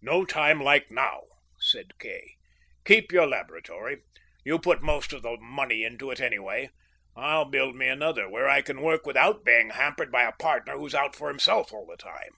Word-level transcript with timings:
"No 0.00 0.24
time 0.24 0.62
like 0.62 0.90
now," 0.90 1.24
said 1.60 1.98
Kay. 1.98 2.36
"Keep 2.86 3.12
your 3.12 3.26
laboratory. 3.26 3.98
You 4.42 4.58
put 4.58 4.80
most 4.80 5.12
of 5.12 5.20
the 5.20 5.36
money 5.38 5.84
into 5.84 6.10
it, 6.10 6.18
anyway. 6.18 6.70
I'll 7.14 7.44
build 7.44 7.76
me 7.76 7.86
another 7.86 8.26
where 8.26 8.48
I 8.48 8.62
can 8.62 8.80
work 8.80 9.04
without 9.04 9.44
being 9.44 9.68
hampered 9.68 10.10
by 10.10 10.22
a 10.22 10.32
partner 10.32 10.78
who's 10.78 10.94
out 10.94 11.14
for 11.14 11.28
himself 11.28 11.74
all 11.74 11.84
the 11.84 11.98
time. 11.98 12.32